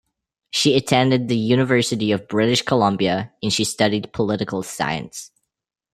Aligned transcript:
She 0.49 0.75
attended 0.75 1.27
the 1.27 1.37
University 1.37 2.11
of 2.11 2.27
British 2.27 2.63
Columbia 2.63 3.31
and 3.43 3.53
she 3.53 3.63
studied 3.63 4.11
political 4.11 4.63
science. 4.63 5.29